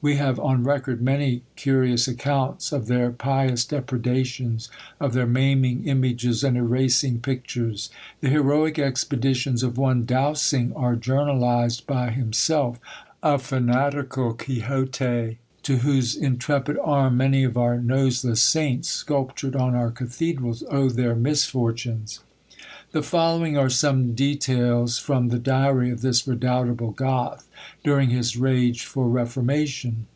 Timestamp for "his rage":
28.10-28.84